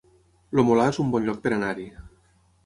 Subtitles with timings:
[0.55, 1.87] El Molar es un bon lloc per anar-hi